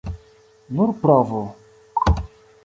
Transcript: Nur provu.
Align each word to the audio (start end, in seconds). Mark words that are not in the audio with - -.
Nur 0.77 0.93
provu. 1.03 1.43